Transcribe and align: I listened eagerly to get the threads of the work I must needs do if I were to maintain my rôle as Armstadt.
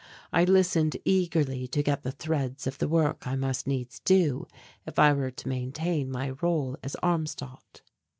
I 0.33 0.45
listened 0.45 0.97
eagerly 1.05 1.67
to 1.67 1.83
get 1.83 2.01
the 2.01 2.11
threads 2.11 2.65
of 2.65 2.79
the 2.79 2.87
work 2.87 3.27
I 3.27 3.35
must 3.35 3.67
needs 3.67 3.99
do 3.99 4.47
if 4.83 4.97
I 4.97 5.13
were 5.13 5.29
to 5.29 5.47
maintain 5.47 6.09
my 6.09 6.31
rôle 6.31 6.75
as 6.81 6.95
Armstadt. 7.03 7.83